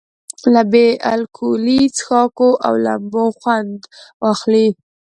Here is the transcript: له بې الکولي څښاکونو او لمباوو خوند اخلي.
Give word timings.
له 0.53 0.61
بې 0.71 0.87
الکولي 1.13 1.81
څښاکونو 1.97 2.59
او 2.65 2.73
لمباوو 2.85 3.35
خوند 3.39 3.73
اخلي. 4.31 4.67